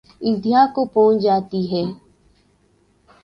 [0.21, 1.83] انتہا کو پہنچ جاتی ہے